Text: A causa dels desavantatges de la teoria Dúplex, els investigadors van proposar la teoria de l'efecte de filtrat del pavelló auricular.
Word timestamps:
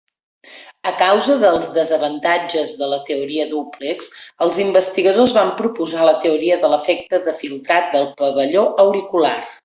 A 0.91 0.91
causa 0.99 1.33
dels 1.41 1.65
desavantatges 1.73 2.71
de 2.79 2.87
la 2.93 2.97
teoria 3.09 3.45
Dúplex, 3.51 4.07
els 4.45 4.57
investigadors 4.63 5.33
van 5.35 5.51
proposar 5.59 6.07
la 6.07 6.15
teoria 6.23 6.57
de 6.63 6.71
l'efecte 6.73 7.19
de 7.27 7.35
filtrat 7.43 7.93
del 7.97 8.09
pavelló 8.23 8.65
auricular. 8.85 9.35